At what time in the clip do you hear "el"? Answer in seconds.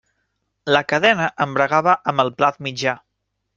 2.25-2.35